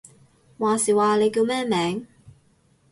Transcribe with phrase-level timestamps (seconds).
[0.57, 2.07] 話時話，你叫咩名？